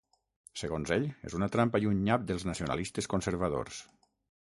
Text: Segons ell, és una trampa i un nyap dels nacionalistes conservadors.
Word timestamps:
Segons 0.61 0.93
ell, 0.95 1.05
és 1.29 1.35
una 1.41 1.51
trampa 1.57 1.83
i 1.85 1.87
un 1.91 2.01
nyap 2.09 2.27
dels 2.33 2.49
nacionalistes 2.53 3.15
conservadors. 3.15 3.89